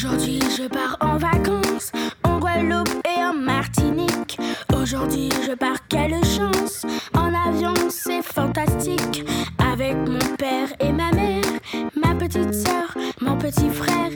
[0.00, 1.90] Aujourd'hui, je pars en vacances
[2.22, 4.38] en Guadeloupe et en Martinique.
[4.72, 6.86] Aujourd'hui, je pars, quelle chance!
[7.14, 9.24] En avion, c'est fantastique.
[9.58, 11.42] Avec mon père et ma mère,
[11.96, 14.07] ma petite soeur, mon petit frère,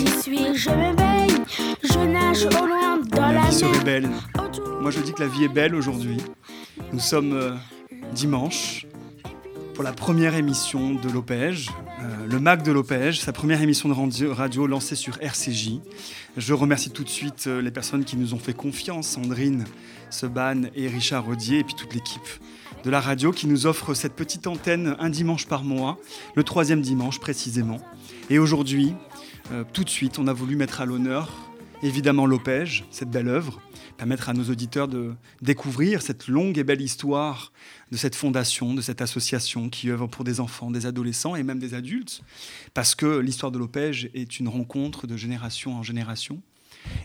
[0.00, 1.44] j'y suis, je m'éveille,
[1.82, 4.08] je nage au loin dans la La vie serait belle.
[4.80, 6.16] Moi je dis que la vie est belle aujourd'hui.
[6.92, 7.54] Nous sommes euh,
[8.12, 8.86] dimanche
[9.74, 11.70] pour la première émission de l'Opège,
[12.00, 15.80] euh, le MAC de l'Opège, sa première émission de radio, radio lancée sur RCJ.
[16.36, 19.64] Je remercie tout de suite euh, les personnes qui nous ont fait confiance, Sandrine
[20.10, 22.28] Seban et Richard Rodier, et puis toute l'équipe
[22.84, 25.98] de la radio qui nous offre cette petite antenne un dimanche par mois,
[26.34, 27.78] le troisième dimanche précisément.
[28.30, 28.94] Et aujourd'hui,
[29.52, 31.50] euh, tout de suite, on a voulu mettre à l'honneur
[31.82, 33.60] évidemment l'Opège, cette belle œuvre,
[33.96, 37.52] permettre à nos auditeurs de découvrir cette longue et belle histoire
[37.90, 41.58] de cette fondation, de cette association qui œuvre pour des enfants, des adolescents et même
[41.58, 42.22] des adultes,
[42.74, 46.42] parce que l'histoire de l'Opège est une rencontre de génération en génération,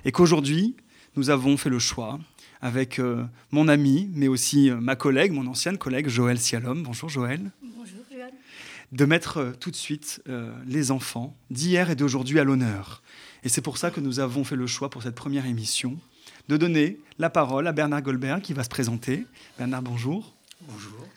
[0.03, 0.75] et qu'aujourd'hui,
[1.15, 2.19] nous avons fait le choix,
[2.61, 7.09] avec euh, mon ami, mais aussi euh, ma collègue, mon ancienne collègue Joël Sialom, bonjour
[7.09, 7.94] Joël, Bonjour.
[8.91, 13.01] De mettre euh, tout de suite euh, les enfants d'hier et d'aujourd'hui à l'honneur.
[13.43, 15.97] Et c'est pour ça que nous avons fait le choix pour cette première émission
[16.47, 19.25] de donner la parole à Bernard Goldberg qui va se présenter.
[19.57, 20.35] Bernard, bonjour.
[20.61, 21.07] Bonjour.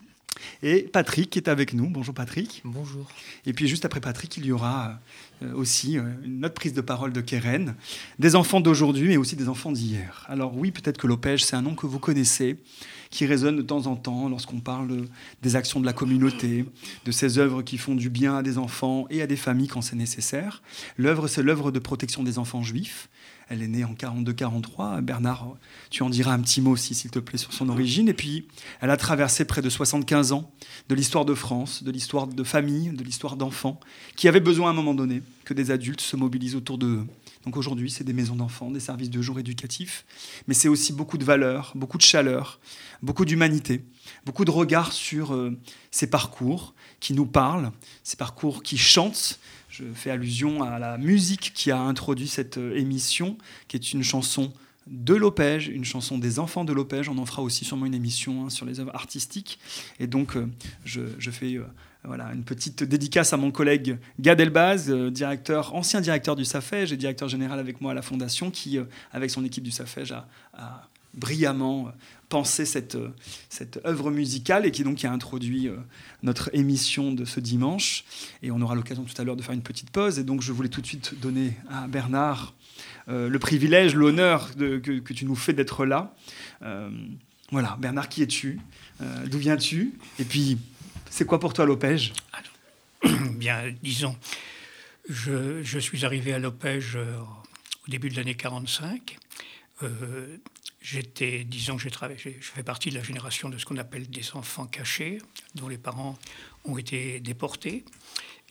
[0.63, 1.89] Et Patrick qui est avec nous.
[1.89, 2.63] Bonjour Patrick.
[2.65, 3.07] Bonjour.
[3.47, 4.99] Et puis juste après Patrick, il y aura
[5.43, 7.77] euh, aussi euh, une autre prise de parole de Keren,
[8.19, 10.27] des enfants d'aujourd'hui mais aussi des enfants d'hier.
[10.29, 12.57] Alors oui, peut-être que l'Opège, c'est un nom que vous connaissez,
[13.11, 15.05] qui résonne de temps en temps lorsqu'on parle
[15.43, 16.65] des actions de la communauté,
[17.05, 19.83] de ces œuvres qui font du bien à des enfants et à des familles quand
[19.83, 20.63] c'est nécessaire.
[20.97, 23.09] L'œuvre, c'est l'œuvre de protection des enfants juifs.
[23.49, 25.01] Elle est née en 42-43.
[25.01, 25.57] Bernard,
[25.91, 28.09] tu en diras un petit mot aussi, s'il te plaît, sur son origine.
[28.09, 28.47] Et puis,
[28.81, 30.51] elle a traversé près de 75 ans
[30.89, 33.81] de l'histoire de France, de l'histoire de famille, de l'histoire d'enfants,
[34.17, 37.05] qui avaient besoin à un moment donné que des adultes se mobilisent autour d'eux.
[37.45, 40.05] Donc aujourd'hui, c'est des maisons d'enfants, des services de jour éducatifs,
[40.47, 42.61] mais c'est aussi beaucoup de valeurs, beaucoup de chaleur,
[43.03, 43.83] beaucoup d'humanité,
[44.27, 45.59] beaucoup de regard sur euh,
[45.91, 47.73] ces parcours qui nous parlent,
[48.03, 49.39] ces parcours qui chantent.
[49.79, 54.03] Je fais allusion à la musique qui a introduit cette euh, émission, qui est une
[54.03, 54.53] chanson
[54.89, 57.09] de l'Opège, une chanson des enfants de l'Opège.
[57.09, 59.61] On en fera aussi sûrement une émission hein, sur les œuvres artistiques.
[60.01, 60.49] Et donc, euh,
[60.85, 61.65] je, fais euh,
[62.03, 66.97] voilà, une petite dédicace à mon collègue Gad Elbaz, directeur, ancien directeur du SAFEJ et
[66.97, 68.81] directeur général avec moi à la Fondation, qui,
[69.13, 70.15] avec son équipe du SAFEJ,
[70.55, 71.91] a brillamment euh,
[72.29, 73.11] pensé cette, euh,
[73.49, 75.77] cette œuvre musicale et qui donc a introduit euh,
[76.23, 78.05] notre émission de ce dimanche.
[78.43, 80.19] Et on aura l'occasion tout à l'heure de faire une petite pause.
[80.19, 82.55] Et donc, je voulais tout de suite donner à Bernard
[83.11, 86.15] le privilège, l'honneur que, tu nous fais d'être là.
[87.51, 88.61] Voilà, Bernard, qui es-tu?
[89.27, 89.95] D'où viens-tu?
[90.19, 90.59] Et puis,
[91.09, 92.13] c'est quoi pour toi l'Opège?
[93.33, 94.15] Bien, disons,
[95.09, 99.19] je, je suis arrivé à l'Opège au début de l'année 45.
[99.83, 100.39] Euh,
[100.81, 104.31] J'étais, disons, j'ai travaillé, je fais partie de la génération de ce qu'on appelle des
[104.33, 105.19] enfants cachés,
[105.57, 106.17] dont les parents
[106.65, 107.85] ont été déportés.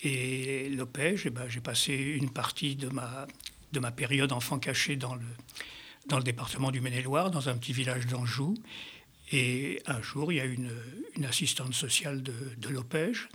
[0.03, 3.25] Et l'Opège, eh ben, j'ai passé une partie de ma,
[3.71, 5.25] de ma période enfant caché dans le,
[6.07, 8.55] dans le département du Maine-et-Loire, dans un petit village d'Anjou.
[9.31, 10.71] Et un jour, il y a une,
[11.15, 13.29] une assistante sociale de, de l'Opège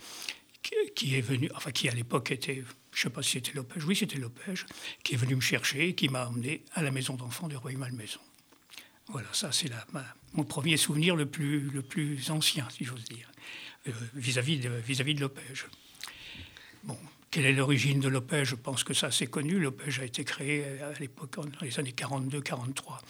[0.95, 3.85] qui est venue, enfin qui à l'époque était, je ne sais pas si c'était l'Opège,
[3.85, 4.67] oui c'était l'Opège,
[5.03, 8.21] qui est venue me chercher et qui m'a emmené à la maison d'enfants de Rueil-Malmaison.
[9.09, 9.71] Voilà, ça c'est
[10.35, 13.31] mon premier souvenir le plus, ancien, si j'ose dire,
[13.89, 15.67] euh, vis-à-vis de, de l'Opège.
[16.85, 16.99] Bon,
[17.31, 19.59] quelle est l'origine de l'Opège Je pense que ça c'est connu.
[19.59, 23.01] L'Opège a été créé à l'époque, dans les années 42-43,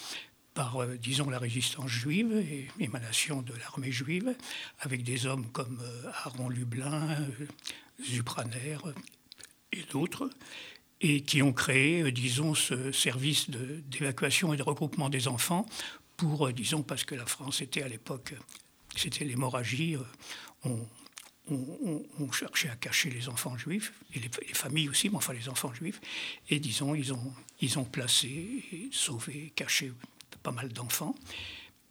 [0.54, 4.34] par, euh, disons, la résistance juive et émanation de l'armée juive,
[4.80, 7.46] avec des hommes comme euh, Aaron Lublin, euh,
[8.02, 8.92] Zupraner euh,
[9.72, 10.30] et d'autres,
[11.00, 15.66] et qui ont créé, euh, disons, ce service d'évacuation et de regroupement des enfants
[16.16, 18.34] pour, euh, disons, parce que la France était à l'époque,
[18.96, 20.00] c'était l'hémorragie, euh,
[20.64, 20.86] on,
[21.50, 25.16] on- on- on cherchait à cacher les enfants juifs, et les, les familles aussi, mais
[25.16, 26.00] enfin les enfants juifs,
[26.50, 28.28] et disons, ils ont, ils ont placé,
[28.72, 29.92] et sauvé, caché
[30.42, 31.14] pas mal d'enfants.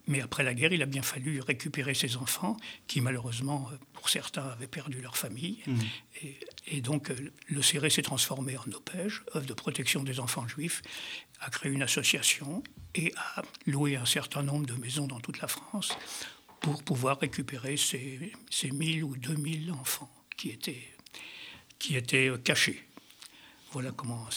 [0.08, 2.58] Mais après la guerre, il a bien fallu récupérer ces enfants
[2.88, 5.60] qui, malheureusement, pour certains, avaient perdu leur famille.
[6.24, 6.38] Et
[6.68, 7.12] Et donc,
[7.48, 10.82] le CERE s'est transformé en OPEJ, œuvre de protection des enfants juifs,
[11.40, 12.64] a créé une association
[12.94, 15.92] et a loué un certain nombre de maisons dans toute la France
[16.60, 20.88] pour pouvoir récupérer ces, ces 1000 ou 2000 enfants qui étaient,
[21.80, 22.91] qui étaient cachés.
[23.74, 24.28] Voilà comment,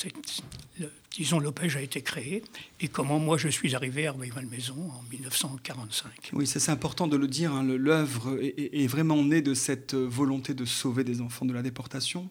[0.79, 2.45] le, disons, l'OPEJ a été créé
[2.81, 6.31] et comment moi je suis arrivé à Rueil-Malmaison en 1945.
[6.35, 7.53] Oui, c'est important de le dire.
[7.53, 12.31] Hein, L'œuvre est, vraiment née de cette volonté de sauver des enfants de la déportation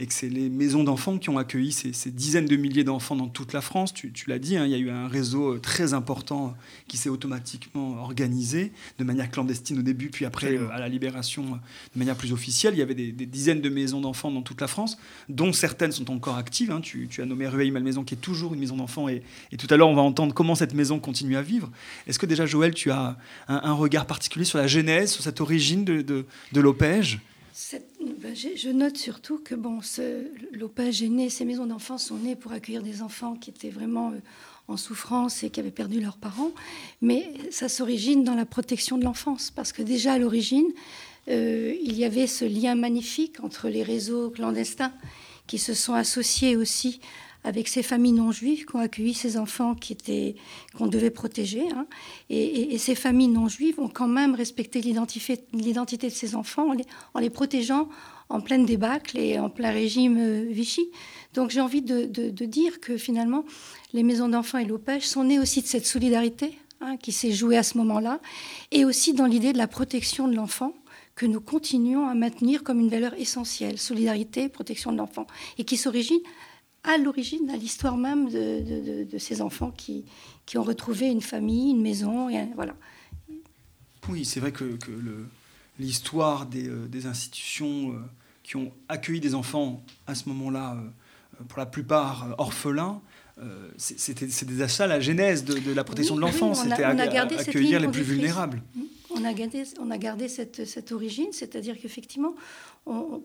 [0.00, 3.28] et que c'est les maisons d'enfants qui ont accueilli ces, dizaines de milliers d'enfants dans
[3.28, 3.92] toute la France.
[3.92, 6.56] Tu, l'as dit, hein, il y a eu un réseau euh, très important
[6.88, 11.42] qui s'est automatiquement organisé de manière clandestine au début, puis après euh, à la libération
[11.42, 11.56] euh,
[11.94, 12.72] de manière plus officielle.
[12.74, 14.96] Il y avait des, dizaines de maisons d'enfants dans toute la France,
[15.28, 16.70] dont certaines sont encore actives.
[16.70, 16.80] Hein.
[16.80, 19.22] Tu, as nommé Rueil Malmaison qui est toujours une maison d'enfants et,
[19.58, 21.70] tout à l'heure on va entendre comment cette maison continue à vivre.
[22.06, 23.18] Est-ce que déjà Joël, tu as
[23.48, 27.20] un, regard particulier sur la genèse, sur cette origine de, de, de l'OPEJ
[28.00, 29.80] ben, je note surtout que bon,
[30.52, 34.10] l'OPAGE est né, ces maisons d'enfants sont nées pour accueillir des enfants qui étaient vraiment
[34.10, 34.20] euh,
[34.68, 36.52] en souffrance et qui avaient perdu leurs parents,
[37.02, 40.72] mais ça s'origine dans la protection de l'enfance, parce que déjà à l'origine,
[41.28, 44.92] euh, il y avait ce lien magnifique entre les réseaux clandestins
[45.46, 47.00] qui se sont associés aussi
[47.44, 50.34] avec ces familles non juives qui ont accueilli ces enfants qui étaient
[50.76, 51.70] qu'on devait protéger.
[51.70, 51.86] Hein.
[52.28, 56.72] Et, ces familles non juives ont quand même respecté l'identité de ces enfants
[57.14, 57.88] en les, protégeant
[58.28, 60.88] en pleine débâcle et en plein régime euh, Vichy.
[61.34, 62.04] Donc j'ai envie de,
[62.44, 63.44] dire que finalement,
[63.92, 67.56] les maisons d'enfants et l'OPEJ sont nées aussi de cette solidarité hein, qui s'est jouée
[67.56, 68.20] à ce moment-là,
[68.70, 70.74] et aussi dans l'idée de la protection de l'enfant
[71.16, 75.26] que nous continuons à maintenir comme une valeur essentielle, solidarité, protection de l'enfant,
[75.58, 76.20] et qui s'origine
[76.84, 80.04] à l'origine, à l'histoire même de, ces enfants qui,
[80.46, 82.28] qui, ont retrouvé une famille, une maison.
[82.28, 82.74] Et, voilà.
[84.08, 84.78] Oui, c'est vrai que,
[85.78, 87.98] l'histoire des, euh, des, institutions euh,
[88.42, 93.00] qui ont accueilli des enfants à ce moment-là, euh, pour la plupart orphelins,
[93.78, 98.60] c'était déjà la genèse de, la protection de l'enfance, c'était accueillir les plus vulnérables.
[99.20, 102.34] On a gardé, cette, origine, c'est-à-dire qu'effectivement,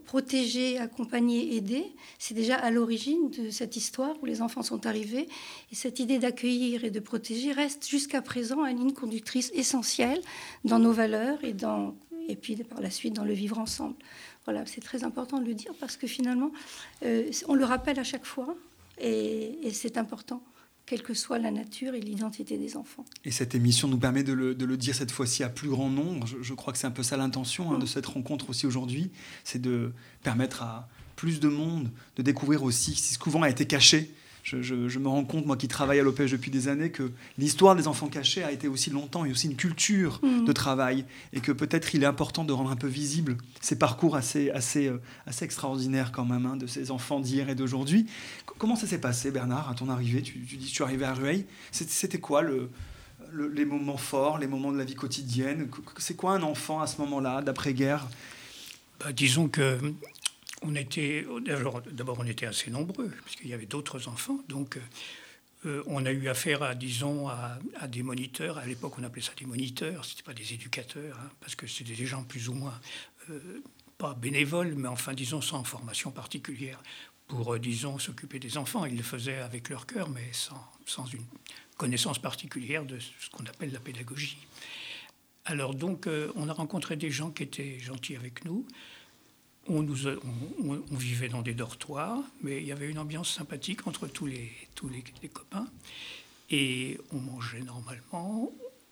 [0.05, 1.85] protéger, accompagner, aider,
[2.19, 5.27] c'est déjà à l'origine de cette histoire où les enfants sont arrivés.
[5.71, 10.21] Et cette idée d'accueillir et de protéger reste jusqu'à présent une ligne conductrice essentielle
[10.63, 11.95] dans nos valeurs et, dans,
[12.27, 13.95] et puis par la suite dans le vivre ensemble.
[14.45, 16.51] Voilà, c'est très important de le dire parce que finalement,
[17.03, 18.55] euh, on le rappelle à chaque fois
[18.97, 20.41] et c'est important
[20.85, 23.05] quelle que soit la nature et l'identité des enfants.
[23.23, 26.27] Et cette émission nous permet de le, dire cette fois-ci à plus grand nombre.
[26.27, 29.11] Je, crois que c'est un peu ça l'intention hein, de cette rencontre aussi aujourd'hui,
[29.43, 29.93] c'est de
[30.23, 34.13] permettre à plus de monde de découvrir aussi ce qui souvent a été caché
[34.45, 37.87] je, me rends compte, moi qui travaille à l'OPEJ depuis des années, que l'histoire des
[37.87, 40.45] enfants cachés a été aussi longtemps et aussi une culture mm.
[40.45, 41.05] de travail.
[41.33, 44.87] Et que peut-être il est important de rendre un peu visible ces parcours assez, assez,
[44.87, 48.05] euh, assez extraordinaires quand même hein, de ces enfants d'hier et d'aujourd'hui.
[48.59, 50.21] Comment ça s'est passé, Bernard, à ton arrivée?
[50.21, 51.47] Tu, dis que tu es arrivé à Rueil.
[51.71, 52.69] C'était quoi le,
[53.51, 55.69] les moments forts, les moments de la vie quotidienne?
[55.97, 58.07] C'est quoi un enfant à ce moment-là, d'après-guerre?
[58.99, 59.79] Bah, Disons que
[60.65, 61.25] on était,
[61.91, 64.39] d'abord, on était assez nombreux, puisqu'il y avait d'autres enfants.
[64.47, 64.77] Donc,
[65.65, 67.57] euh, on a eu affaire à, disons, à,
[67.87, 68.57] des moniteurs.
[68.57, 71.65] À l'époque, on appelait ça des moniteurs, ce n'était pas des éducateurs, hein, parce que
[71.65, 72.79] c'était des gens plus ou moins,
[73.29, 73.63] euh,
[73.97, 76.81] pas bénévoles, mais enfin, disons, sans formation particulière
[77.27, 78.85] pour, euh, disons, s'occuper des enfants.
[78.85, 81.25] Ils le faisaient avec leur cœur, mais sans, sans une
[81.77, 84.37] connaissance particulière de ce qu'on appelle la pédagogie.
[85.45, 88.65] Alors donc, on a rencontré des gens qui étaient gentils avec nous
[89.67, 94.07] on, nous on, vivait dans des dortoirs, mais il y avait une ambiance sympathique entre
[94.07, 95.67] tous les, tous les, copains.
[96.49, 98.51] Et on mangeait normalement.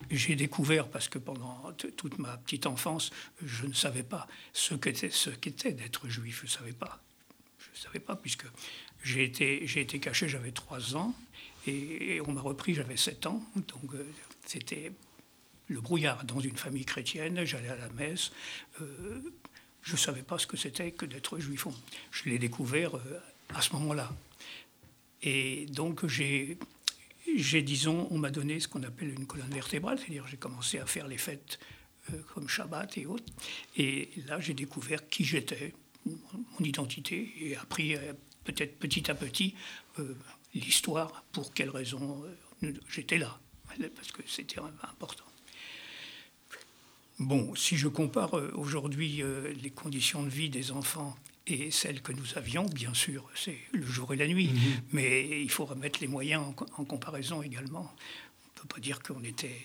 [0.10, 3.12] J'ai découvert, parce que pendant toute ma petite enfance,
[3.42, 6.39] je ne savais pas ce qu'était, qu'était d'être juif.
[6.42, 7.01] Je ne savais pas.
[7.60, 8.46] Je savais pas, puisque
[9.03, 11.13] j'ai été, été caché, j'avais 3 ans,
[11.68, 13.42] et, on m'a repris, j'avais 7 ans.
[13.56, 14.06] Donc euh,
[14.46, 14.92] c'était
[15.68, 17.46] le brouillard dans une famille chrétienne.
[17.46, 18.32] J'allais à la messe.
[18.82, 19.22] Euh,
[19.84, 21.68] je ne savais pas ce que c'était que d'être juif.
[22.12, 23.20] Je l'ai découvert euh,
[23.54, 24.12] à ce moment-là.
[25.22, 26.58] Et donc, j'ai,
[27.36, 30.86] j'ai, disons, on m'a donné ce qu'on appelle une colonne vertébrale, c'est-à-dire j'ai commencé à
[30.86, 31.60] faire les fêtes
[32.12, 33.32] euh, comme Shabbat et autres.
[33.75, 35.74] Et là, j'ai découvert qui j'étais,
[36.06, 38.13] mon identité, et appris euh,
[38.46, 39.56] peut-être petit à petit
[40.54, 42.24] l'histoire, pour quelles raisons
[42.88, 43.40] j'étais là,
[43.96, 45.24] parce que c'était important.
[47.20, 51.15] Bon, si je compare euh, aujourd'hui euh, les conditions de vie des enfants
[51.46, 54.82] et celles que nous avions, bien sûr, c'est le jour et la nuit, mhm.
[54.93, 56.43] mais il faut remettre les moyens
[56.77, 57.82] en, comparaison également.
[57.91, 59.62] On ne peut pas dire qu'on était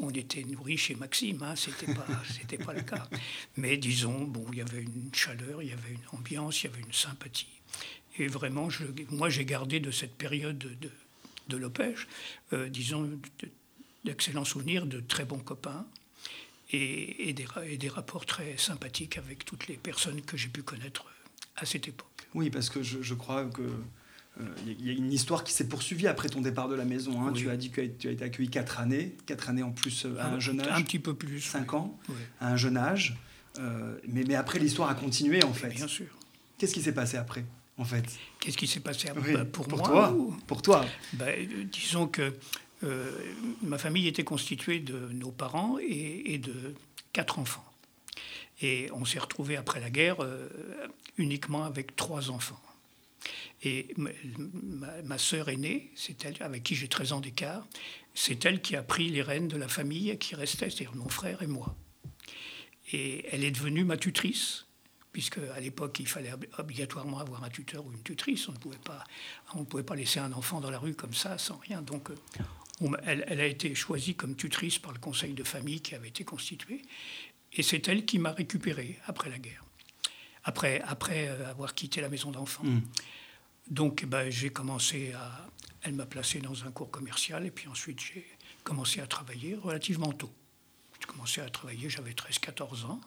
[0.00, 3.08] on était nourri chez Maxime, hein, c'était pas, c'était pas le cas.
[3.56, 6.72] Mais disons, bon, il y avait une chaleur, il y avait une ambiance, il y
[6.72, 7.60] avait une sympathie.
[8.18, 10.90] Et vraiment, je, moi, j'ai gardé de cette période de,
[11.48, 12.08] de l'Opège,
[12.54, 13.20] euh, disons,
[14.04, 15.86] d'excellents souvenirs, de très bons copains
[16.72, 20.62] et, et, des, et, des, rapports très sympathiques avec toutes les personnes que j'ai pu
[20.62, 21.04] connaître
[21.56, 22.08] à cette époque.
[22.34, 23.62] Oui, parce que je, je crois que
[24.66, 27.22] il y a une histoire qui s'est poursuivie après ton départ de la maison.
[27.22, 27.32] Hein.
[27.32, 30.28] Tu as dit que tu as été accueilli quatre années, quatre années en plus à
[30.28, 30.68] un, jeune âge.
[30.70, 31.40] Un petit peu plus.
[31.40, 31.98] Cinq ans,
[32.40, 33.16] à un jeune âge.
[33.58, 35.68] Euh, mais, mais, après, l'histoire a continué, en fait.
[35.68, 36.06] Bien sûr.
[36.56, 37.44] Qu'est-ce qui s'est passé après,
[37.76, 38.04] en fait?
[38.40, 39.34] Qu'est-ce qui s'est passé après?
[39.34, 41.26] Bah, pour, pour, moi toi, Pour toi bah,
[41.70, 42.32] Disons que
[42.84, 43.10] euh,
[43.62, 46.74] ma famille était constituée de nos parents et, de
[47.12, 47.64] quatre enfants.
[48.60, 50.48] Et on s'est retrouvé après la guerre euh,
[51.16, 52.60] uniquement avec trois enfants.
[53.64, 54.10] Et ma,
[55.04, 57.64] ma sœur aînée, c'est elle avec qui j'ai 13 ans d'écart,
[58.14, 61.42] c'est elle qui a pris les rênes de la famille qui restait, c'est-à-dire mon frère
[61.42, 61.76] et moi.
[62.92, 64.66] Et elle est devenue ma tutrice,
[65.12, 68.48] puisque à l'époque il fallait obligatoirement avoir un tuteur ou une tutrice.
[68.48, 69.04] On ne pouvait pas,
[69.54, 71.82] on pouvait pas laisser un enfant dans la rue comme ça sans rien.
[71.82, 72.10] Donc
[72.82, 76.08] on, elle, elle, a été choisie comme tutrice par le conseil de famille qui avait
[76.08, 76.82] été constitué.
[77.52, 79.64] Et c'est elle qui m'a récupéré après la guerre,
[80.44, 82.64] après, après avoir quitté la maison d'enfants.
[82.64, 82.80] Mmh.
[83.70, 85.48] Donc ben, j'ai commencé à...
[85.82, 88.24] Elle m'a placé dans un cours commercial et puis ensuite j'ai
[88.62, 90.32] commencé à travailler relativement tôt.
[91.00, 93.00] J'ai commencé à travailler, j'avais 13-14 ans.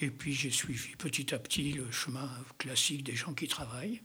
[0.00, 4.00] Et puis j'ai suivi petit à petit le chemin classique des gens qui travaillent.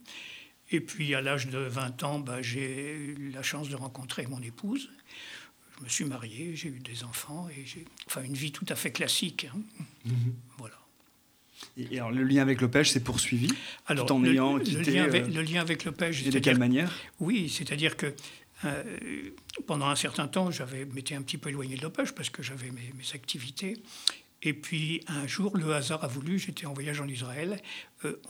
[0.70, 4.40] Et puis à l'âge de 20 ans, ben, j'ai eu la chance de rencontrer mon
[4.42, 4.90] épouse.
[5.78, 8.74] Je me suis marié, j'ai eu des enfants et j'ai enfin une vie tout à
[8.74, 9.46] fait classique.
[9.54, 9.60] Hein.
[10.04, 10.32] Mm -hmm.
[10.58, 10.78] Voilà.
[11.76, 13.48] Et alors, le lien avec le pêche s'est poursuivi
[13.86, 16.26] alors, tout en le, ayant le quitté, lien, avec, euh, le lien avec pêche.
[16.26, 16.92] Et de quelle manière?
[17.20, 18.14] Oui, c'est-à-dire que
[18.64, 18.82] euh,
[19.66, 22.70] pendant un certain temps, j'avais m'étais un petit peu éloigné de pêche parce que j'avais
[22.70, 23.76] mes, mes, activités.
[24.42, 27.60] Et puis un jour, le hasard a voulu, j'étais en voyage en Israël,
[28.04, 28.20] euh,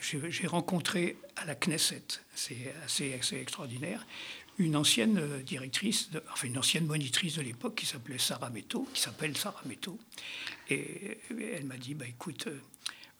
[0.00, 4.06] j'ai rencontré à la Knesset, c'est assez, extraordinaire,
[4.58, 9.00] une ancienne directrice, de, enfin une ancienne monitrice de l'époque qui s'appelait Sarah Meto, qui
[9.00, 9.98] s'appelle Sarah Meto.
[10.68, 11.18] Et
[11.54, 12.60] elle m'a dit, bah, écoute, euh,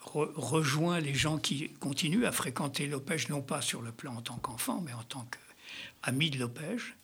[0.00, 4.23] re, rejoins les gens qui continuent à fréquenter l'Opège, non pas sur le plan en
[4.23, 5.26] tant qu'enfant, mais en tant
[6.02, 6.95] qu'ami de l'Opège.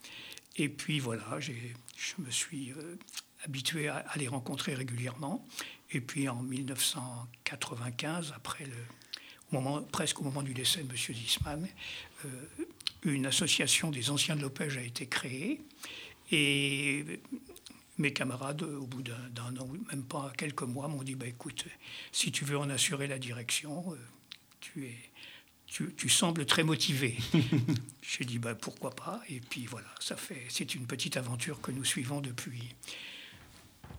[0.57, 2.97] Et puis voilà, je me suis euh,
[3.45, 5.47] habitué à, à, les rencontrer régulièrement.
[5.91, 8.75] Et puis en 1995, après le,
[9.51, 10.97] au moment, presque au moment du décès de M.
[10.97, 11.67] Zisman,
[12.25, 12.29] euh,
[13.03, 15.61] une association des anciens de l'Opège a été créée.
[16.31, 17.21] Et
[17.97, 21.65] mes camarades, au bout d'un an, même pas quelques mois, m'ont dit bah, écoute,
[22.11, 23.97] si tu veux en assurer la direction, euh,
[24.59, 24.95] tu, es,
[25.67, 27.15] tu, tu, sembles très motivé.
[28.01, 29.21] J'ai dit bah, pourquoi pas?
[29.29, 32.75] Et puis voilà, ça fait, c'est une petite aventure que nous suivons depuis.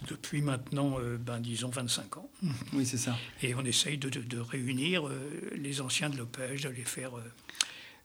[0.06, 2.30] Depuis maintenant, euh, ben, disons 25 ans.
[2.72, 3.16] Oui, c'est ça.
[3.42, 5.18] Et on essaye de, de, de réunir euh,
[5.54, 7.12] les anciens de l'OPEJ, de les faire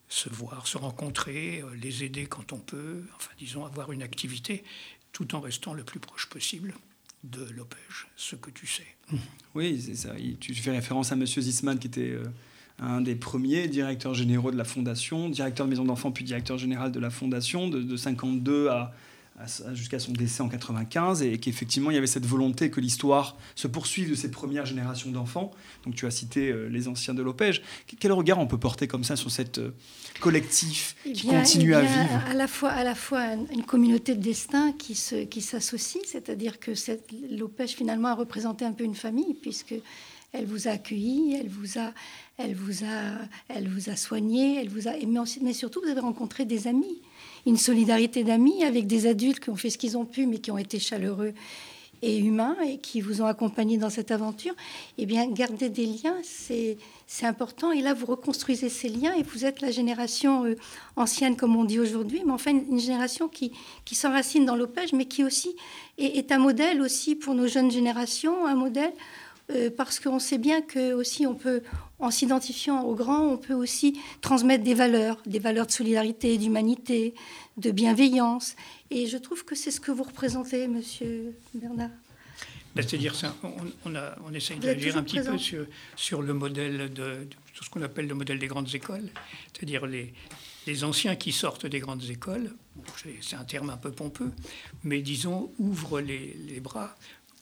[0.09, 4.63] se voir, se rencontrer, les aider quand on peut, enfin disons avoir une activité
[5.11, 6.73] tout en restant le plus proche possible
[7.23, 8.87] de l'OPEJ, ce que tu sais.
[9.53, 10.15] Oui, c'est ça.
[10.39, 11.25] Tu fais référence à M.
[11.25, 12.23] Zisman, qui était euh,
[12.79, 16.91] un des premiers directeurs généraux de la Fondation, directeur de maison d'enfants, puis directeur général
[16.91, 18.93] de la Fondation, de, de 52 à,
[19.73, 23.67] jusqu'à son décès en 95 et qu'effectivement il y avait cette volonté que l'histoire se
[23.67, 25.51] poursuive de ces premières générations d'enfants.
[25.85, 27.61] Donc tu as cité euh, les anciens de l'Opège.
[27.99, 29.71] Quel regard on peut porter comme ça sur cette euh,
[30.19, 32.21] collectif eh qui continue eh à vivre?
[32.29, 36.59] à la fois à la fois une communauté de destin qui se qui s'associe, c'est-à-dire
[36.59, 36.71] que
[37.31, 39.75] l'Opège finalement a représenté un peu une famille puisque
[40.33, 41.91] elle vous a accueilli, elle vous a,
[42.37, 43.17] elle vous a,
[43.49, 44.93] elle vous a soigné, elle vous a,
[45.41, 47.01] mais surtout vous avez rencontré des amis
[47.45, 50.51] une solidarité d'amis avec des adultes qui ont fait ce qu'ils ont pu, mais qui
[50.51, 51.33] ont été chaleureux
[52.01, 54.53] et humains et qui vous ont accompagné dans cette aventure,
[54.97, 56.77] eh bien, garder des liens, c'est
[57.23, 57.71] important.
[57.71, 60.55] Et là, vous reconstruisez ces liens et vous êtes la génération euh,
[60.95, 63.51] ancienne, comme on dit aujourd'hui, mais enfin, une, génération qui,
[63.85, 65.55] qui s'enracine dans l'opège, mais qui aussi
[65.97, 68.93] est, est, un modèle aussi pour nos jeunes générations, un modèle
[69.53, 71.61] euh, parce qu'on sait bien que aussi on peut,
[71.99, 77.13] en s'identifiant aux grands, on peut aussi transmettre des valeurs, des valeurs de solidarité, d'humanité,
[77.57, 78.55] de bienveillance.
[78.89, 81.89] Et je trouve que c'est ce que vous représentez, Monsieur Bernard.
[82.75, 83.51] Ben, C'est-à-dire, on,
[83.85, 85.33] on, a, on essaye d'agir un petit présent.
[85.33, 85.65] peu sur,
[85.95, 87.27] sur, le modèle de, de
[87.61, 89.09] ce qu'on appelle le modèle des grandes écoles,
[89.53, 90.13] c'est-à-dire les,
[90.67, 92.51] les anciens qui sortent des grandes écoles,
[93.21, 94.31] c'est un terme un peu pompeux,
[94.83, 96.95] mais disons, ouvrent les, les bras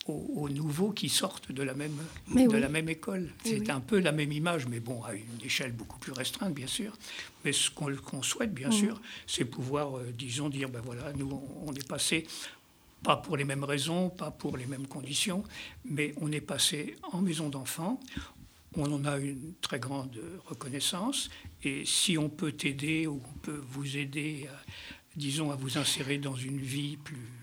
[0.10, 1.96] aux, aux, nouveaux qui sortent de la même,
[2.28, 2.60] mais de oui.
[2.60, 3.30] la même école.
[3.44, 3.72] C'est oui.
[3.72, 6.98] un peu la même image, mais bon, à une échelle beaucoup plus restreinte, bien sûr.
[7.46, 8.74] Mais ce qu'on qu souhaite, bien mmh.
[8.74, 12.26] sûr, c'est pouvoir, euh, disons, dire, ben voilà, nous, on est passé
[13.04, 15.44] pas pour les mêmes raisons, pas pour les mêmes conditions,
[15.86, 18.00] mais on est passé en maison d'enfants.
[18.76, 21.30] On en a une très grande reconnaissance.
[21.64, 24.48] Et si on peut t'aider ou on peut vous aider,
[25.16, 27.39] disons, à vous insérer dans une vie plus,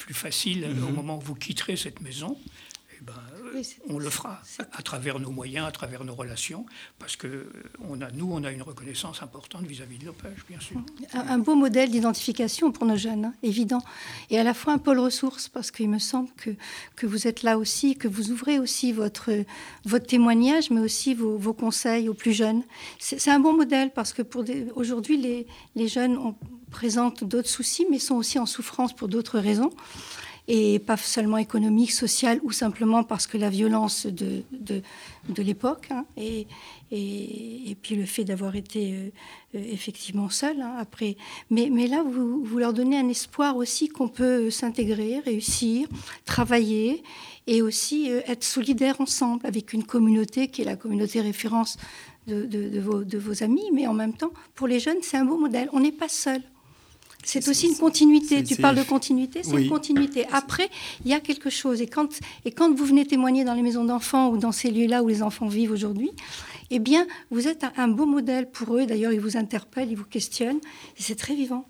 [0.00, 0.94] plus facile au mhm.
[0.94, 2.36] moment où vous quitterez cette maison,
[3.00, 4.40] eh ben, on le fera
[4.72, 6.66] à travers nos moyens, à travers nos relations,
[6.98, 7.52] parce que euh,
[7.88, 10.80] on a, nous, on a une reconnaissance importante vis-à-vis de l'OPEJ, bien sûr.
[11.14, 13.82] Un, beau modèle d'identification pour nos jeunes, hein, évident.
[14.28, 16.50] Et à la fois un pôle ressources, parce qu'il me semble que,
[16.96, 19.30] que vous êtes là aussi, que vous ouvrez aussi votre,
[19.84, 22.62] votre témoignage, mais aussi vos, vos conseils aux plus jeunes.
[22.98, 26.36] C'est un bon modèle, parce que pour aujourd'hui, les, les jeunes ont,
[26.70, 29.70] présentent d'autres soucis, mais sont aussi en souffrance pour d'autres raisons
[30.52, 34.82] et pas seulement économique, social ou simplement parce que la violence de, de,
[35.28, 36.48] de l'époque hein, et,
[36.90, 39.10] et, et, puis le fait d'avoir été euh,
[39.54, 41.16] euh, effectivement seul hein, après.
[41.50, 45.86] Mais, mais là, vous, vous, leur donnez un espoir aussi qu'on peut s'intégrer, réussir,
[46.24, 47.04] travailler
[47.46, 51.76] et aussi euh, être solidaire ensemble avec une communauté qui est la communauté référence
[52.26, 55.24] de, de, vos, de vos amis, mais en même temps, pour les jeunes, c'est un
[55.24, 55.68] beau modèle.
[55.72, 56.42] On n'est pas seul.
[57.22, 58.42] C'est aussi une continuité.
[58.42, 60.26] Tu parles de continuité, c'est une continuité.
[60.32, 60.68] Après,
[61.04, 61.80] il y a quelque chose.
[61.80, 65.02] Et quand, et quand vous venez témoigner dans les maisons d'enfants ou dans ces lieux-là
[65.02, 66.10] où les enfants vivent aujourd'hui,
[66.70, 68.86] eh bien, vous êtes un, beau modèle pour eux.
[68.86, 70.60] D'ailleurs, ils vous interpellent, ils vous questionnent.
[70.96, 71.66] Et c'est très vivant.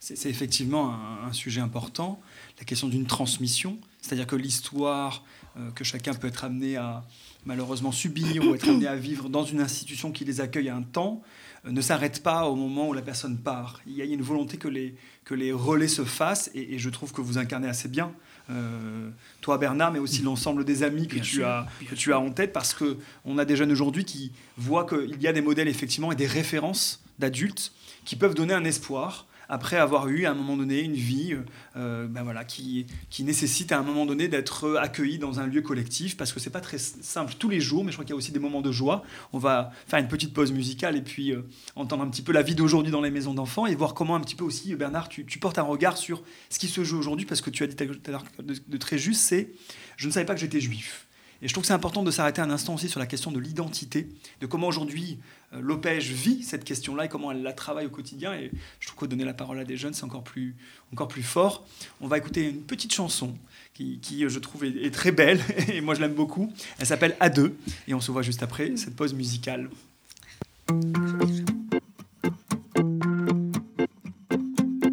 [0.00, 0.94] C'est effectivement
[1.26, 2.20] un, sujet important,
[2.58, 3.78] la question d'une transmission.
[4.02, 5.24] C'est-à-dire que l'histoire
[5.56, 7.04] euh, que chacun peut être amené à
[7.46, 10.82] malheureusement subir ou être amené à vivre dans une institution qui les accueille à un
[10.82, 11.22] temps,
[11.64, 13.80] ne s'arrête pas au moment où la personne part.
[13.86, 14.94] Il y a une volonté que les,
[15.24, 18.12] que les relais se fassent et, je trouve que vous incarnez assez bien.
[18.50, 19.08] Euh,
[19.40, 22.52] toi Bernard, mais aussi l'ensemble des amis que, tu, as, que tu as en tête,
[22.52, 26.16] parce qu'on a des jeunes aujourd'hui qui voient qu'il y a des modèles effectivement et
[26.16, 27.72] des références d'adultes
[28.04, 31.36] qui peuvent donner un espoir après avoir eu à un moment donné une vie
[31.76, 35.62] euh, ben voilà, qui, qui nécessite à un moment donné d'être accueilli dans un lieu
[35.62, 38.16] collectif, parce que c'est pas très simple tous les jours, mais je crois qu'il y
[38.16, 39.02] a aussi des moments de joie.
[39.32, 41.42] On va faire une petite pause musicale et puis euh,
[41.76, 44.20] entendre un petit peu la vie d'aujourd'hui dans les maisons d'enfants et voir comment un
[44.20, 47.26] petit peu aussi, Bernard, tu, tu, portes un regard sur ce qui se joue aujourd'hui,
[47.26, 49.50] parce que tu as dit tout à l'heure de très juste, c'est
[49.96, 51.06] je ne savais pas que j'étais juif.
[51.42, 53.38] Et je trouve que c'est important de s'arrêter un instant aussi sur la question de
[53.38, 54.08] l'identité,
[54.40, 55.18] de comment aujourd'hui
[55.52, 58.34] euh, l'OPEJ vit cette question-là et comment elle la travaille au quotidien.
[58.34, 60.54] Et je trouve que donner la parole à des jeunes, c'est encore plus,
[60.92, 61.66] encore plus fort.
[62.00, 63.34] On va écouter une petite chanson
[63.74, 66.52] qui, qui je trouve, est, très belle et moi je l'aime beaucoup.
[66.78, 67.52] Elle s'appelle A2
[67.88, 69.68] et on se voit juste après cette pause musicale.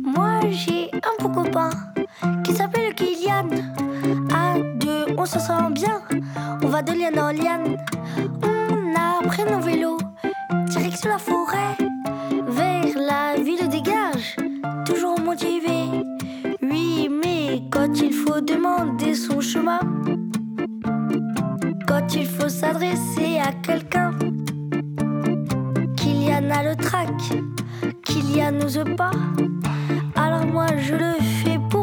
[0.04, 1.70] Moi j'ai un beau copain
[2.44, 3.71] qui s'appelle Kylian.
[5.22, 6.02] A2, on se sent bien.
[6.64, 7.78] On va de liane en liane.
[8.44, 9.98] On a pris nos vélos,
[10.68, 11.78] direction la forêt,
[12.48, 14.36] vers la ville des gages,
[14.86, 16.04] toujours motivé.
[16.62, 19.80] Oui, mais quand il faut demander son chemin,
[21.88, 24.12] quand il faut s'adresser à quelqu'un,
[25.98, 27.10] qu'il y en a le trac,
[28.06, 29.12] qu'il y a nous pas,
[30.16, 31.81] alors moi je le fais pour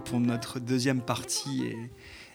[0.00, 1.64] pour notre deuxième partie.
[1.64, 1.76] Et,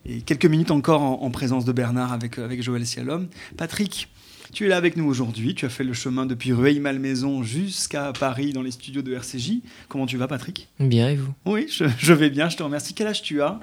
[0.06, 3.28] et quelques minutes encore en, présence de Bernard avec, avec Joël Sialom.
[3.58, 4.10] Patrick,
[4.52, 5.56] tu es là avec nous aujourd'hui.
[5.56, 9.62] Tu as fait le chemin depuis Rueil-Malmaison jusqu'à Paris dans les studios de RCJ.
[9.88, 10.68] Comment tu vas, Patrick?
[10.80, 11.34] Bien, et vous?
[11.46, 12.50] Oui, je, vais bien.
[12.50, 12.94] Je te remercie.
[12.94, 13.60] Quel âge tu as?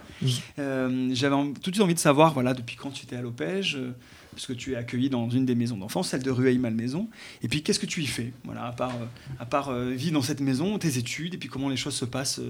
[0.59, 3.77] Euh, J'avais tout de suite envie de savoir voilà, depuis quand tu étais à Lopège,
[3.77, 3.93] euh,
[4.33, 7.09] parce que tu es accueilli dans une des maisons d'enfants, celle de Rueil-Malmaison.
[7.43, 8.33] Et puis, qu'est-ce que tu y fais?
[8.45, 9.07] Voilà, À part, euh,
[9.39, 12.41] à part vivre dans cette maison, tes études, et puis comment les choses se passent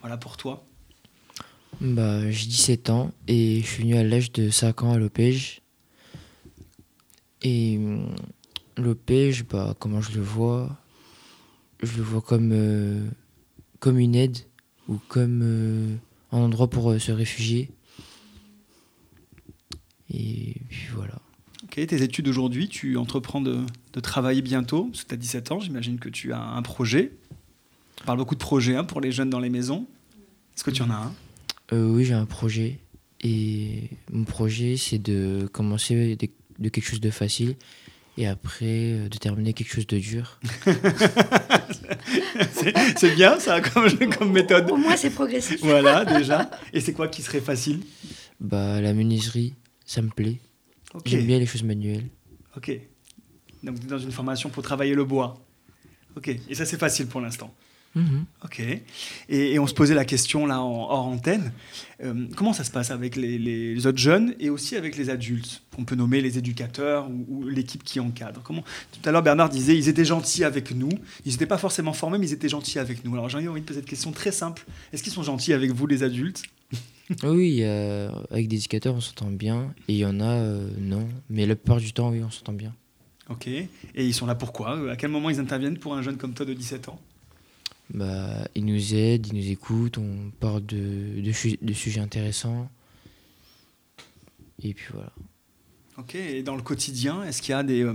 [0.00, 0.66] voilà, pour toi?
[1.80, 5.62] Bah, J'ai 17 ans et je suis venu à l'âge de 5 ans à Lopège.
[7.42, 8.14] Et hum,
[8.76, 10.76] l'OPEJ, bah, comment je le vois?
[11.82, 13.06] Je le vois comme, euh,
[13.80, 14.38] comme une aide
[14.88, 15.96] ou comme euh,
[16.32, 17.70] un endroit pour euh, se réfugier.
[20.10, 21.20] Et puis voilà.
[21.64, 25.52] Ok, tes études aujourd'hui, tu entreprends de, de, travailler bientôt, parce que tu as 17
[25.52, 27.12] ans, j'imagine que tu as un projet.
[28.02, 29.86] On parle beaucoup de projets hein, pour les jeunes dans les maisons.
[30.54, 31.14] Est-ce que tu en as un?
[31.72, 32.78] Oui, j'ai un projet.
[33.22, 37.56] Et mon projet, c'est de commencer de quelque chose de facile
[38.18, 40.40] et après euh, de terminer quelque chose de dur.
[42.96, 44.66] c'est bien ça comme, comme méthode.
[44.66, 45.60] Pour moi, c'est progressif.
[45.62, 46.50] voilà, déjà.
[46.72, 47.80] Et c'est quoi qui serait facile?
[48.40, 50.38] Bah, la menuiserie, ça me plaît.
[51.04, 52.06] J'aime bien les choses manuelles.
[52.56, 52.70] Ok.
[53.62, 55.44] Donc, dans une formation pour travailler le bois.
[56.16, 56.28] Ok.
[56.48, 57.54] Et ça, c'est facile pour l'instant.
[57.96, 58.26] Mhm.
[58.44, 58.62] Ok.
[59.30, 61.50] Et, on se posait la question là en, hors antenne.
[62.04, 65.84] Euh, comment ça se passe avec les, autres jeunes et aussi avec les adultes qu'on
[65.84, 68.42] peut nommer les éducateurs ou, l'équipe qui encadre?
[68.44, 70.90] Comment Tout à l'heure Bernard disait ils étaient gentils avec nous.
[71.24, 73.14] Ils n'étaient pas forcément formés, mais ils étaient gentils avec nous.
[73.14, 74.66] Alors j'ai envie de poser cette question très simple.
[74.92, 76.42] Est-ce qu'ils sont gentils avec vous les adultes?
[77.22, 81.46] Oui, avec des éducateurs on s'entend bien et il y en a euh, non, mais
[81.46, 82.74] la plupart du temps oui on s'entend bien.
[83.28, 83.46] Ok.
[83.46, 84.90] Et ils sont là pourquoi?
[84.90, 86.98] À quel moment ils interviennent pour un jeune comme toi de 17 ans?
[87.92, 92.68] Bah, ils nous aident, ils nous écoutent, on parle de, de, sujets intéressants.
[94.62, 95.12] Et puis voilà.
[95.98, 97.94] Ok, et dans le quotidien, est-ce qu'il y a des, euh,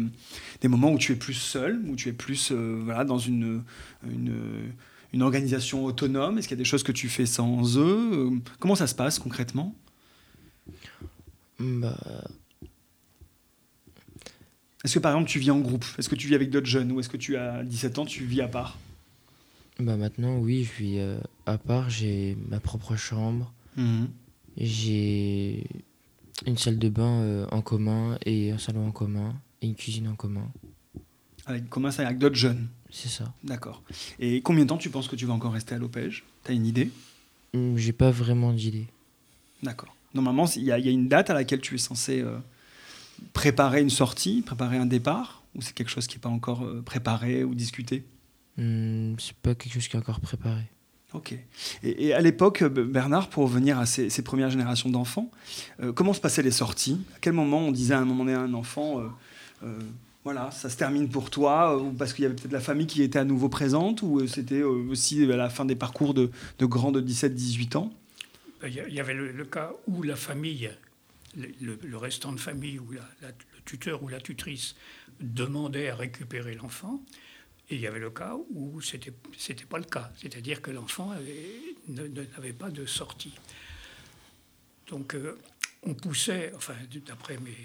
[0.61, 3.63] des, moments où tu es plus seul, où tu es plus euh, voilà, dans une,
[4.03, 4.71] une,
[5.13, 6.37] une organisation autonome?
[6.37, 8.31] Est-ce qu'il y a des choses que tu fais sans eux?
[8.59, 9.75] Comment ça se passe concrètement?
[11.59, 11.97] Bah...
[14.83, 15.85] Est-ce que par exemple tu vis en groupe?
[15.99, 16.91] Est-ce que tu vis avec d'autres jeunes?
[16.91, 18.79] Ou est-ce que tu as 17 ans, tu vis à part?
[19.81, 21.89] Bah maintenant, oui, je vis euh, à part.
[21.89, 23.51] J'ai ma propre chambre.
[23.75, 24.09] Mhm.
[24.57, 25.65] J'ai
[26.45, 30.07] une salle de bain euh, en commun et un salon en commun et une cuisine
[30.07, 30.49] en commun.
[31.45, 33.33] Avec commun, c'est avec d'autres jeunes C'est ça.
[33.43, 33.81] D'accord.
[34.19, 36.65] Et combien de temps tu penses que tu vas encore rester à l'Opège T'as une
[36.65, 36.91] idée?
[37.53, 38.87] Hum, J'ai pas vraiment d'idée.
[39.63, 39.95] D'accord.
[40.13, 42.37] Normalement, il y, a une date à laquelle tu es censé euh,
[43.33, 45.43] préparer une sortie, préparer un départ?
[45.55, 48.03] Ou c'est quelque chose qui n'est pas encore préparé ou discuté?
[48.57, 50.63] Hmm, c'est pas quelque chose qui est encore préparé.
[51.13, 51.35] Ok.
[51.83, 55.29] Et, à l'époque, Bernard, pour revenir à ces, premières générations d'enfants,
[55.81, 57.01] euh, comment se passaient les sorties?
[57.15, 59.07] À quel moment on disait à un moment donné à un enfant, euh,
[59.63, 59.79] euh,
[60.23, 63.03] voilà, ça se termine pour toi, ou parce qu'il y avait peut-être la famille qui
[63.03, 67.01] était à nouveau présente, ou c'était aussi à la fin des parcours de, grands de
[67.01, 67.93] 17-18 ans?
[68.65, 70.69] Il y avait le, cas où la famille,
[71.35, 73.33] le, restant de famille, ou la, le
[73.65, 74.75] tuteur ou la tutrice
[75.19, 77.01] demandait à récupérer l'enfant.
[77.71, 81.15] Et il y avait le cas où ce n'était pas le cas, c'est-à-dire que l'enfant
[81.87, 83.33] n'avait pas de sortie.
[84.87, 85.39] Donc euh,
[85.83, 87.55] on poussait, enfin d'après mes,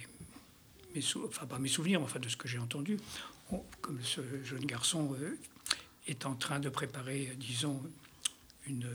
[0.95, 2.99] mes enfin pas mes souvenirs, enfin de ce que j'ai entendu,
[3.81, 5.37] comme ce jeune garçon euh,
[6.07, 7.83] est en train de préparer, disons,
[8.69, 8.88] une,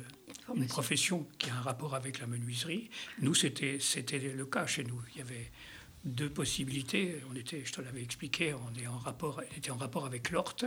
[0.55, 2.89] une, profession qui a un rapport avec la menuiserie.
[3.19, 3.79] Nous, c'était
[4.19, 5.01] le cas chez nous.
[5.13, 5.51] Il y avait
[6.05, 7.17] deux possibilités.
[7.31, 10.65] On était, je te l'avais expliqué, on, est en rapport, était en rapport avec l'Orte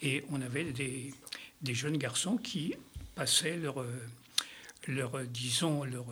[0.00, 1.14] et on avait des,
[1.62, 2.74] des, jeunes garçons qui
[3.14, 3.84] passaient leur,
[4.88, 6.06] leur disons, leur,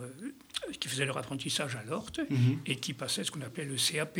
[0.79, 2.59] qui faisaient leur apprentissage à l'Orte mhm.
[2.65, 4.19] et qui passaient ce qu'on appelait le CAP.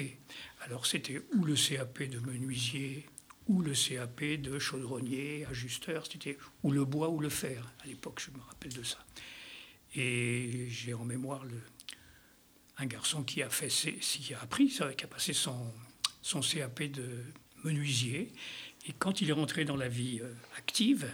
[0.62, 3.06] Alors c'était ou le CAP de menuisier
[3.48, 7.72] ou le CAP de chaudronnier, ajusteur, c'était ou le bois ou le fer.
[7.84, 9.00] À l'époque, je me rappelle de ça.
[9.96, 11.60] Et j'ai en mémoire le,
[12.82, 15.72] un garçon qui a, fait, qui a appris, qui a passé son,
[16.22, 17.08] son CAP de
[17.64, 18.32] menuisier.
[18.88, 21.08] Et quand il est rentré dans la vie euh, active,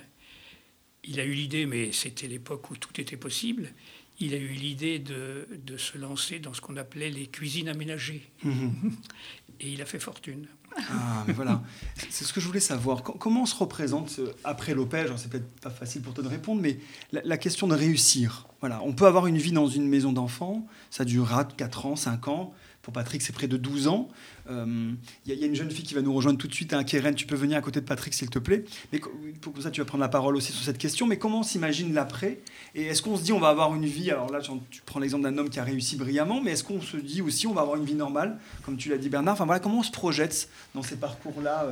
[1.03, 3.71] il a eu l'idée, mais c'était l'époque où tout était possible,
[4.19, 8.30] il a eu l'idée de, de, se lancer dans ce qu'on appelait les cuisines aménagées.
[8.43, 8.95] Mhm.
[9.60, 10.47] Et il a fait fortune.
[10.89, 11.63] Ah, mais voilà.
[12.10, 13.01] C'est ce que je voulais savoir.
[13.01, 15.10] Comment on se représente euh, après l'opège?
[15.17, 16.80] C'est peut-être pas facile pour toi de répondre, mais
[17.12, 18.46] la, question de réussir.
[18.59, 18.81] Voilà.
[18.83, 22.53] On peut avoir une vie dans une maison d'enfants, ça durera 4 ans, 5 ans.
[22.81, 24.07] pour Patrick, c'est près de 12 ans.
[24.49, 27.13] Il y, a une jeune fille qui va nous rejoindre tout de suite, un hein,
[27.13, 28.63] tu peux venir à côté de Patrick, s'il te plaît.
[28.93, 29.01] Mais
[29.41, 31.05] pour ça, tu vas prendre la parole aussi sur cette question.
[31.05, 32.39] Mais comment on s'imagine l'après?
[32.73, 35.23] Et est-ce qu'on se dit on va avoir une vie Alors là, tu prends l'exemple
[35.23, 37.75] d'un homme qui a réussi brillamment, mais est-ce qu'on se dit aussi on va avoir
[37.75, 39.33] une vie normale, comme tu l'as dit Bernard?
[39.33, 41.67] Enfin voilà, comment on se projette dans ces parcours-là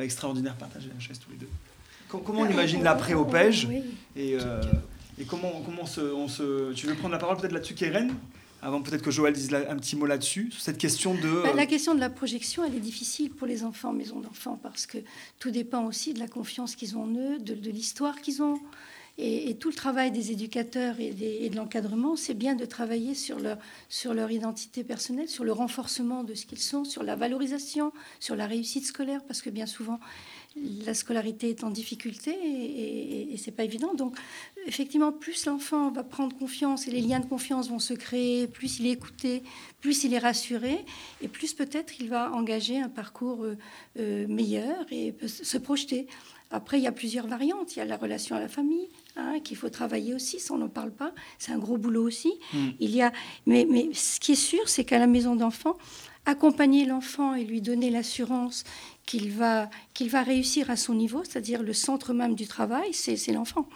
[0.00, 0.54] extraordinaires?
[0.54, 1.48] Partagez la chaise tous les deux.
[2.08, 3.68] Comment on imagine l'après au PEJ
[4.16, 4.36] et,
[5.18, 8.14] et, comment, comment on se, Tu veux prendre la parole peut-être là-dessus, Keren
[8.62, 11.42] avant peut-être que Joël dise un petit mot là-dessus, sur cette question de...
[11.42, 14.58] Bah, la question de la projection, elle est difficile pour les enfants en maison d'enfants,
[14.62, 14.98] parce que
[15.40, 18.60] tout dépend aussi de la confiance qu'ils ont en eux, de, l'histoire qu'ils ont.
[19.18, 23.40] Et, tout le travail des éducateurs et, et de l'encadrement, c'est bien de travailler sur
[23.40, 27.92] leur, sur leur identité personnelle, sur le renforcement de ce qu'ils sont, sur la valorisation,
[28.20, 29.98] sur la réussite scolaire, parce que bien souvent,
[30.56, 33.94] la scolarité est en difficulté et, et, c'est pas évident.
[33.94, 34.16] Donc,
[34.66, 38.78] effectivement, plus l'enfant va prendre confiance et les liens de confiance vont se créer, plus
[38.78, 39.42] il est écouté,
[39.80, 40.84] plus il est rassuré,
[41.20, 43.56] et plus peut-être il va engager un parcours euh,
[43.98, 46.06] euh, meilleur et se projeter.
[46.50, 47.74] Après, il y a plusieurs variantes.
[47.74, 50.58] Il y a la relation à la famille, hein, qu'il faut travailler aussi, ça on
[50.58, 51.12] n'en parle pas.
[51.38, 52.32] C'est un gros boulot aussi.
[52.52, 52.68] Mm.
[52.78, 53.10] Il y a,
[53.46, 55.78] mais, mais ce qui est sûr, c'est qu'à la maison d'enfants,
[56.24, 58.64] accompagner l'enfant et lui donner l'assurance
[59.06, 59.68] qu'il va,
[60.00, 63.68] va réussir à son niveau, c'est-à-dire le centre même du travail, c'est l'enfant.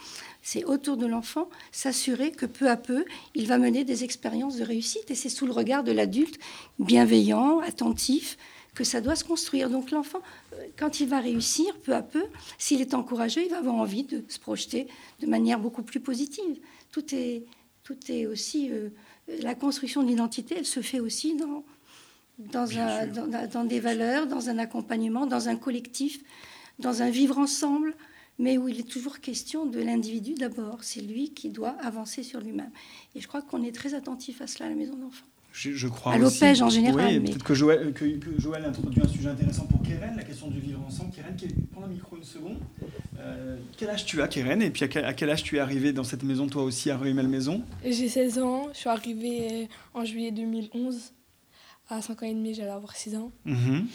[0.42, 3.04] C'est autour de l'enfant s'assurer que peu à peu,
[3.34, 5.10] il va mener des expériences de réussite.
[5.10, 6.38] Et c'est sous le regard de l'adulte
[6.78, 8.38] bienveillant, attentif,
[8.76, 9.68] que ça doit se construire.
[9.68, 10.20] Donc l'enfant,
[10.52, 12.24] euh, quand il va réussir, peu à peu,
[12.58, 14.86] s'il est encouragé, il va avoir envie de se projeter
[15.18, 16.60] de manière beaucoup plus positive.
[16.92, 17.42] Tout est,
[17.82, 18.70] tout est aussi...
[18.70, 18.90] Euh,
[19.40, 21.64] la construction de l'identité, elle se fait aussi dans,
[22.38, 23.06] dans, un,
[23.46, 26.20] dans, des valeurs, dans un accompagnement, dans un collectif,
[26.78, 27.94] dans un vivre ensemble,
[28.38, 30.78] mais où il est toujours question de l'individu d'abord.
[30.82, 32.70] C'est lui qui doit avancer sur lui-même.
[33.14, 35.26] Et je crois qu'on est très attentif à cela à la maison d'enfants.
[35.52, 37.18] Je, crois à l'OPEJ en général.
[37.18, 38.04] Oui, peut-être que Joël, que,
[38.36, 41.12] Joël introduit un sujet intéressant pour Keren, la question du vivre ensemble.
[41.16, 41.34] Keren,
[41.72, 42.58] prends le micro une seconde.
[43.18, 46.04] Euh, quel âge tu as, Keren Et puis à quel, âge tu es arrivé dans
[46.04, 47.62] cette maison, toi aussi, à Rueil-Malmaison?
[47.82, 48.68] J'ai 16 ans.
[48.74, 51.12] Je suis arrivée en juillet 2011
[51.88, 53.32] à 5 ans et demi, j'allais avoir 6 ans.
[53.44, 53.86] Mhm.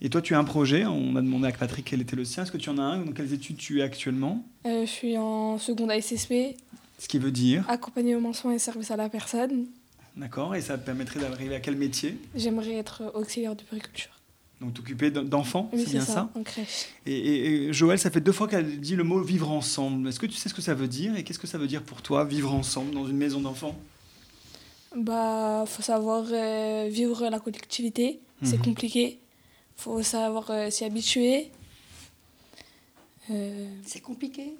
[0.00, 0.84] Et toi, tu as un projet?
[0.86, 2.44] On a demandé à Patrick quel était le sien.
[2.44, 3.04] Est-ce que tu en as un?
[3.04, 4.44] Dans quelles études tu es actuellement?
[4.66, 6.56] Euh, Je suis en seconde ASSP.
[7.00, 7.64] Ce qui veut dire?
[7.68, 9.66] Accompagnement soins et service à la personne.
[10.16, 10.54] D'accord.
[10.54, 12.16] Et ça te permettrait d'arriver à quel métier?
[12.34, 14.10] J'aimerais être auxiliaire de périculture.
[14.60, 16.86] Donc t'occuper d'enfants, oui, c'est bien ça, ça, en crèche.
[17.06, 20.08] Et, et, Joël, ça fait deux fois qu'elle dit le mot vivre ensemble.
[20.08, 21.16] Est-ce que tu sais ce que ça veut dire?
[21.16, 23.78] Et qu'est-ce que ça veut dire pour toi, vivre ensemble dans une maison d'enfants?
[24.96, 28.20] Bah, faut savoir euh, vivre la collectivité.
[28.42, 28.64] C'est mhm.
[28.64, 29.18] compliqué.
[29.76, 31.50] faut savoir euh, s'y habituer.
[33.30, 34.54] Euh, c'est compliqué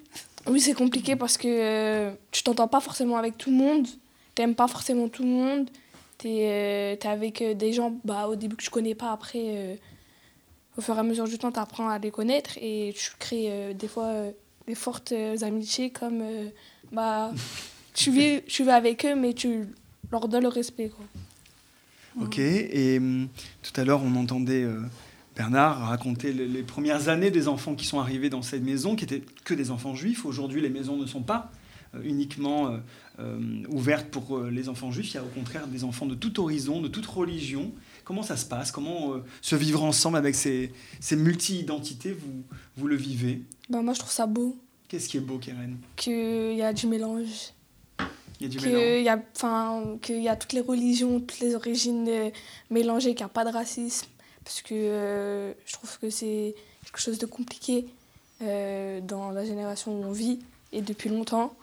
[0.47, 3.87] Oui, c'est compliqué parce que tu t'entends pas forcément avec tout le monde.
[4.35, 5.69] T'aimes pas forcément tout le monde.
[6.17, 9.11] T'es es avec des gens bah, au début que tu connais pas.
[9.11, 9.79] Après,
[10.77, 13.73] au fur et à mesure du temps, tu apprends à les connaître et tu crées
[13.73, 14.25] des fois
[14.67, 16.23] des fortes amitiés comme
[16.91, 17.31] bah,
[17.93, 19.69] tu, vis, tu vis avec eux, mais tu
[20.11, 20.89] leur donne le respect.
[20.89, 21.05] Quoi.
[22.21, 23.27] Ok, et hum,
[23.61, 24.81] tout à l'heure, on entendait euh,
[25.35, 29.23] Bernard raconter les, premières années des enfants qui sont arrivés dans cette maison, qui étaient
[29.45, 30.25] que des enfants juifs.
[30.25, 31.51] Aujourd'hui, les maisons ne sont pas
[31.95, 32.79] euh, uniquement
[33.19, 35.11] euh, ouvertes pour les enfants juifs.
[35.11, 37.71] Il y a au contraire des enfants de tout horizon, de toute religion.
[38.03, 38.71] Comment ça se passe?
[38.71, 42.11] Comment se vivre ensemble avec ces, ces multi-identités?
[42.11, 42.43] Vous,
[42.75, 43.43] vous le vivez?
[43.69, 44.57] Bah Moi, je trouve ça beau.
[44.87, 45.77] Qu'est-ce qui est beau, Keren?
[45.95, 47.53] Qu'il y a du mélange
[48.39, 49.17] il y a
[50.01, 52.29] qu'il y a, toutes les religions, toutes les origines euh,
[52.69, 54.07] mélangées, qu'il n'y a pas de racisme.
[54.43, 57.85] Parce que euh, je trouve que c'est quelque chose de compliqué
[58.41, 60.39] euh, dans la génération où on vit
[60.71, 61.53] et depuis longtemps.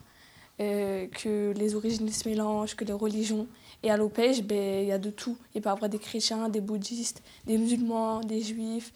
[0.58, 3.46] que les origines se mélangent, que les religions.
[3.82, 5.36] Et à l'Opège, ben, il y a de tout.
[5.54, 8.92] Il peut y avoir des chrétiens, des bouddhistes, des musulmans, des juifs,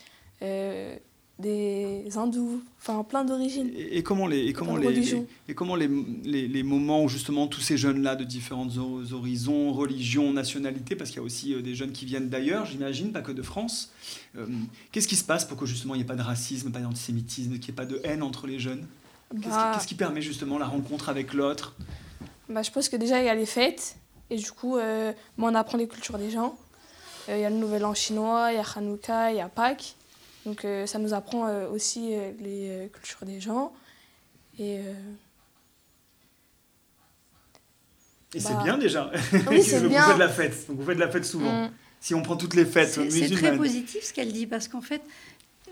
[1.40, 3.70] des hindous, enfin plein d'origines.
[3.74, 7.76] Et, comment les et comment les, et comment les, les, moments où justement tous ces
[7.76, 8.72] jeunes là de différentes
[9.12, 13.12] horizons, religions, nationalités, parce qu'il y a aussi euh, des jeunes qui viennent d'ailleurs, j'imagine,
[13.12, 13.92] pas que de France.
[14.36, 14.46] Euh,
[14.92, 17.58] qu'est-ce qui se passe pour que justement il n'y ait pas de racisme, pas d'antisémitisme,
[17.58, 18.86] qu'il n'y ait pas de haine entre les jeunes?
[19.32, 21.74] Bah Qu'est-ce qui, permet justement la rencontre avec l'autre?
[22.48, 23.96] Bah, je pense que déjà il y a les fêtes
[24.28, 26.56] et du coup euh, on apprend les cultures des gens.
[27.28, 29.94] Il y a le Nouvel An chinois, il y a Hanouka, il y a Pâques.
[30.46, 33.72] Donc euh, ça nous apprend euh, aussi euh, les cultures des gens.
[34.58, 34.80] Et,
[38.34, 39.10] et c'est bah, bien déjà.
[39.50, 40.02] Oui, c'est bien.
[40.02, 40.66] Vous faites la fête.
[40.68, 41.66] Donc vous faites la fête souvent.
[41.66, 41.70] Mm.
[42.00, 45.02] Si on prend toutes les fêtes C'est très positif ce qu'elle dit parce qu'en fait,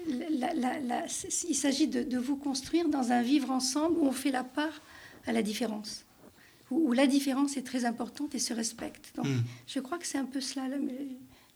[0.07, 4.83] il s'agit de, de, vous construire dans un vivre ensemble où on fait la part
[5.27, 6.05] à la différence.
[6.71, 9.17] où, la différence est très importante et se respecte.
[9.17, 9.43] Donc, Mm.
[9.67, 10.77] je crois que c'est un peu cela, la,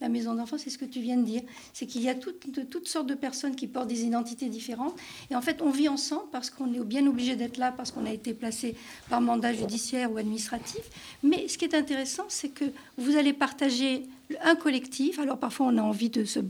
[0.03, 1.43] la maison d'enfants, c'est ce que tu viens de dire.
[1.73, 4.95] C'est qu'il y a toutes, sortes de personnes qui portent des identités différentes.
[5.31, 8.05] Et en fait, on vit ensemble parce qu'on est bien obligé d'être là, parce qu'on
[8.05, 8.75] a été placé
[9.09, 10.83] par mandat judiciaire ou administratif.
[11.23, 12.65] Mais ce qui est intéressant, c'est que
[12.99, 14.03] vous allez partager
[14.43, 15.19] un collectif.
[15.21, 16.41] Alors parfois, on a envie de se,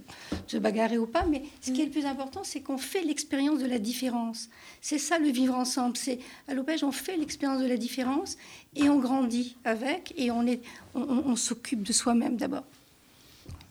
[0.56, 3.66] bagarrer ou pas, mais ce qui est le plus important, c'est qu'on fait l'expérience de
[3.66, 4.48] la différence.
[4.80, 5.96] C'est ça le vivre ensemble.
[5.96, 8.38] C'est à l'Opège, on fait l'expérience de la différence
[8.76, 10.46] et on grandit avec et on-
[10.94, 12.64] on s'occupe de soi-même d'abord.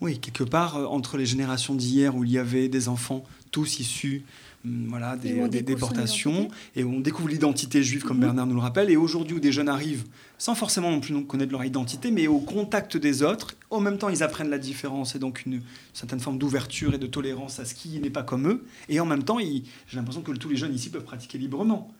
[0.02, 3.78] Oui, quelque part, euh, entre les générations d'hier où il y avait des enfants tous
[3.78, 4.24] issus
[4.64, 8.24] hum, voilà, des, déportations, et où on découvre l'identité juive, comme Mhm.
[8.24, 10.04] Bernard nous le rappelle, et aujourd'hui où des jeunes arrivent
[10.38, 14.08] sans forcément non plus connaître leur identité, mais au contact des autres, en même temps
[14.08, 15.62] ils apprennent la différence, et donc une
[15.92, 19.06] certaine forme d'ouverture et de tolérance à ce qui n'est pas comme eux, et en
[19.06, 21.94] même temps, j'ai l'impression que tous les jeunes ici peuvent pratiquer librement.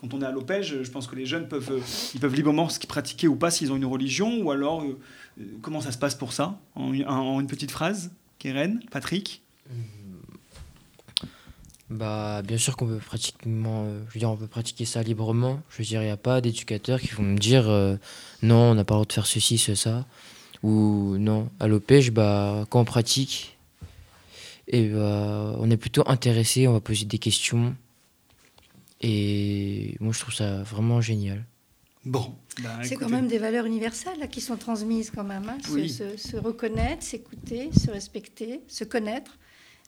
[0.00, 1.80] Quand on est à l'Opège, je pense que les jeunes peuvent, euh,
[2.14, 4.98] ils peuvent librement pratiquer ou pas s'ils ont une religion, ou alors euh,
[5.38, 6.58] euh, comment ça se passe pour ça?
[6.74, 9.42] En, une- petite phrase, Keren, Patrick?
[11.90, 12.98] Bah, bien sûr qu'on peut
[14.46, 15.60] pratiquer ça librement.
[15.68, 17.64] Je veux il n'y a pas d'éducateurs qui vont me dire
[18.42, 20.06] non, on n'a pas le droit de faire ceci, ce, ça.
[20.62, 23.58] Ou non, à l'OPEJ, bah, quand on pratique,
[24.68, 27.74] et bah, on est plutôt intéressé, on va poser des questions.
[29.00, 31.44] Et moi, je trouve ça vraiment génial.
[32.04, 35.48] Bon, bah, C'est quand même des valeurs universelles là, qui sont transmises quand même.
[35.48, 35.58] hein.
[35.64, 35.88] Se- Oui.
[35.90, 39.38] Se, se reconnaître, s'écouter, se respecter, se connaître,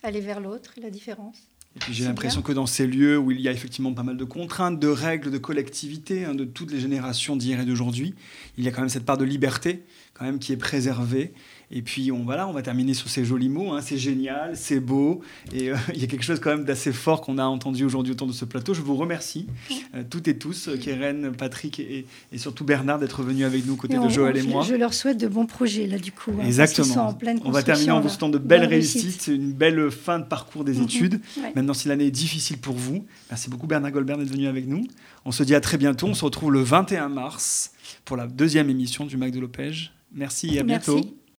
[0.03, 1.37] aller vers l'autre, la différence.
[1.75, 4.18] Et puis j'ai l'impression que dans ces lieux où il y a effectivement pas mal
[4.18, 8.14] de contraintes, de règles, de collectivité, hein, de toutes les générations d'hier et d'aujourd'hui,
[8.59, 11.33] il y a quand même cette part de liberté quand même qui est préservée.
[11.74, 13.72] Et puis on, voilà, on va terminer sur ces jolis mots.
[13.72, 13.80] hein.
[13.80, 15.22] c'est génial, c'est beau.
[15.54, 18.12] Et euh, il y a quelque chose quand même d'assez fort qu'on a entendu aujourd'hui
[18.12, 18.74] autour de ce plateau.
[18.74, 19.46] Je vous remercie
[19.94, 23.78] euh, toutes et tous, euh, Keren, Patrick et, et surtout Bernard, d'être venus avec nous
[23.88, 24.64] Et de Joël et moi.
[24.68, 26.32] Je leur souhaite de bons projets là du coup.
[26.40, 26.87] hein, Exactement.
[26.94, 29.26] sont en pleine On va terminer en vous souhaitant de belles réussites, réussite.
[29.28, 30.82] une belle fin de parcours des Mhm.
[30.85, 31.20] études.
[31.38, 31.52] Ouais.
[31.56, 34.87] Maintenant, si l'année est difficile pour vous, merci beaucoup Bernard Goldberg d'être venu avec nous.
[35.24, 36.06] On se dit à très bientôt.
[36.06, 37.72] On se retrouve le 21 mars
[38.04, 39.92] pour la deuxième émission du Mac de l'Opège.
[40.14, 40.90] Merci et à Merci.
[40.90, 41.21] bientôt.